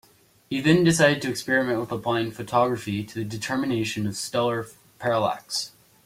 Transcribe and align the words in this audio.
He 0.49 0.61
then 0.61 0.83
decided 0.83 1.21
to 1.21 1.29
experiment 1.29 1.79
with 1.79 1.91
applying 1.91 2.31
photography 2.31 3.03
to 3.03 3.19
the 3.19 3.23
determination 3.23 4.07
of 4.07 4.15
stellar 4.17 4.65
parallax. 4.97 5.73